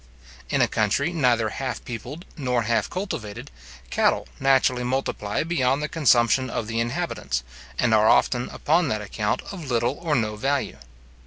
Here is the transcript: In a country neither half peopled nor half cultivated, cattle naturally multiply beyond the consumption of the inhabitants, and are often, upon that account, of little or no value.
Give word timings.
In 0.49 0.63
a 0.63 0.67
country 0.67 1.13
neither 1.13 1.49
half 1.49 1.85
peopled 1.85 2.25
nor 2.35 2.63
half 2.63 2.89
cultivated, 2.89 3.51
cattle 3.91 4.27
naturally 4.39 4.83
multiply 4.83 5.43
beyond 5.43 5.83
the 5.83 5.87
consumption 5.87 6.49
of 6.49 6.65
the 6.65 6.79
inhabitants, 6.79 7.43
and 7.77 7.93
are 7.93 8.09
often, 8.09 8.49
upon 8.49 8.87
that 8.87 9.01
account, 9.03 9.43
of 9.51 9.69
little 9.69 9.99
or 10.01 10.15
no 10.15 10.35
value. 10.37 10.79